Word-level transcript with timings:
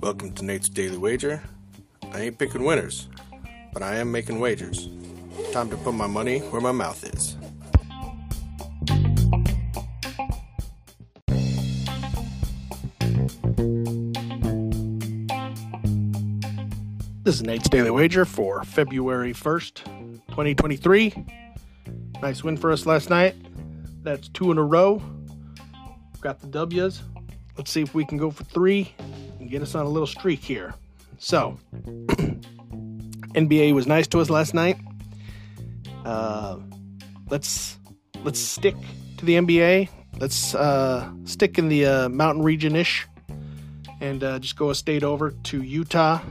Welcome 0.00 0.32
to 0.36 0.44
Nate's 0.44 0.70
Daily 0.70 0.96
Wager. 0.96 1.42
I 2.12 2.22
ain't 2.22 2.38
picking 2.38 2.64
winners, 2.64 3.08
but 3.72 3.82
I 3.82 3.96
am 3.96 4.10
making 4.10 4.40
wagers. 4.40 4.88
Time 5.52 5.68
to 5.68 5.76
put 5.76 5.92
my 5.92 6.06
money 6.06 6.38
where 6.38 6.62
my 6.62 6.72
mouth 6.72 7.04
is. 7.04 7.36
This 17.22 17.34
is 17.34 17.42
Nate's 17.42 17.68
Daily 17.68 17.90
Wager 17.90 18.24
for 18.24 18.64
February 18.64 19.34
1st, 19.34 19.84
2023. 20.28 21.14
Nice 22.22 22.42
win 22.42 22.56
for 22.56 22.70
us 22.70 22.86
last 22.86 23.10
night. 23.10 23.34
That's 24.02 24.28
two 24.28 24.50
in 24.50 24.56
a 24.56 24.62
row. 24.62 25.02
Got 26.24 26.40
the 26.40 26.46
W's. 26.46 27.02
Let's 27.58 27.70
see 27.70 27.82
if 27.82 27.94
we 27.94 28.06
can 28.06 28.16
go 28.16 28.30
for 28.30 28.44
three 28.44 28.94
and 29.38 29.50
get 29.50 29.60
us 29.60 29.74
on 29.74 29.84
a 29.84 29.88
little 29.90 30.06
streak 30.06 30.42
here. 30.42 30.72
So, 31.18 31.58
NBA 33.34 33.74
was 33.74 33.86
nice 33.86 34.06
to 34.06 34.20
us 34.20 34.30
last 34.30 34.54
night. 34.54 34.78
Uh, 36.02 36.60
let's 37.28 37.78
let's 38.22 38.40
stick 38.40 38.74
to 39.18 39.26
the 39.26 39.34
NBA. 39.34 39.90
Let's 40.18 40.54
uh, 40.54 41.12
stick 41.24 41.58
in 41.58 41.68
the 41.68 41.84
uh, 41.84 42.08
mountain 42.08 42.42
region 42.42 42.74
ish, 42.74 43.06
and 44.00 44.24
uh, 44.24 44.38
just 44.38 44.56
go 44.56 44.70
a 44.70 44.74
state 44.74 45.02
over 45.02 45.30
to 45.30 45.62
Utah. 45.62 46.22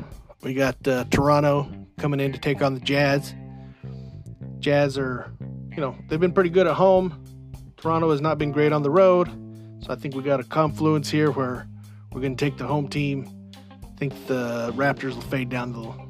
We 0.41 0.55
got 0.55 0.87
uh, 0.87 1.03
Toronto 1.11 1.71
coming 1.99 2.19
in 2.19 2.31
to 2.31 2.39
take 2.39 2.63
on 2.63 2.73
the 2.73 2.79
Jazz. 2.79 3.35
Jazz 4.57 4.97
are, 4.97 5.31
you 5.69 5.81
know, 5.81 5.95
they've 6.09 6.19
been 6.19 6.33
pretty 6.33 6.49
good 6.49 6.65
at 6.65 6.73
home. 6.73 7.23
Toronto 7.77 8.09
has 8.09 8.21
not 8.21 8.39
been 8.39 8.51
great 8.51 8.73
on 8.73 8.81
the 8.81 8.89
road, 8.89 9.29
so 9.83 9.91
I 9.91 9.95
think 9.95 10.15
we 10.15 10.23
got 10.23 10.39
a 10.39 10.43
confluence 10.43 11.09
here 11.09 11.31
where 11.31 11.67
we're 12.11 12.21
going 12.21 12.35
to 12.35 12.45
take 12.45 12.57
the 12.57 12.65
home 12.65 12.87
team. 12.87 13.27
I 13.83 13.97
think 13.97 14.13
the 14.27 14.71
Raptors 14.75 15.13
will 15.15 15.21
fade 15.21 15.49
down 15.49 15.73
the 15.73 16.03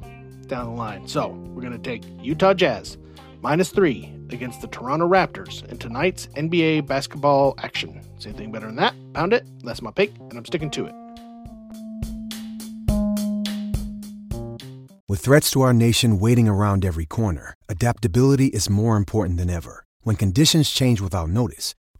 down 0.46 0.66
the 0.66 0.72
line. 0.72 1.08
So 1.08 1.28
we're 1.28 1.62
going 1.62 1.72
to 1.72 1.78
take 1.78 2.04
Utah 2.22 2.54
Jazz 2.54 2.98
minus 3.40 3.70
three 3.70 4.12
against 4.30 4.60
the 4.60 4.68
Toronto 4.68 5.08
Raptors 5.08 5.64
in 5.70 5.78
tonight's 5.78 6.26
NBA 6.28 6.86
basketball 6.86 7.54
action. 7.58 8.00
See 8.18 8.28
anything 8.28 8.52
better 8.52 8.66
than 8.66 8.76
that? 8.76 8.94
Pound 9.12 9.32
it. 9.32 9.46
That's 9.64 9.82
my 9.82 9.90
pick, 9.90 10.12
and 10.18 10.34
I'm 10.34 10.44
sticking 10.44 10.70
to 10.72 10.86
it. 10.86 10.94
With 15.08 15.20
threats 15.20 15.50
to 15.52 15.60
our 15.60 15.72
nation 15.72 16.18
waiting 16.18 16.48
around 16.48 16.84
every 16.84 17.06
corner, 17.06 17.54
adaptability 17.68 18.46
is 18.46 18.70
more 18.70 18.96
important 18.96 19.38
than 19.38 19.50
ever. 19.50 19.84
When 20.02 20.16
conditions 20.16 20.70
change 20.70 21.00
without 21.00 21.28
notice, 21.28 21.74